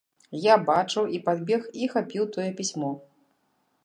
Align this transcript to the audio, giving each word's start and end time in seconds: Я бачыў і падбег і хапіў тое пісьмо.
Я 0.43 0.53
бачыў 0.69 1.03
і 1.17 1.19
падбег 1.27 1.67
і 1.81 1.89
хапіў 1.93 2.23
тое 2.39 2.47
пісьмо. 2.63 2.91